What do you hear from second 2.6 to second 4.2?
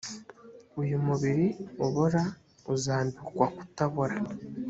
uzambikwa kutabora